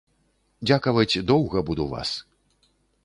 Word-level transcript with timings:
Дзякаваць 0.69 1.21
доўга 1.33 1.63
буду 1.71 1.83
вас. 1.93 2.09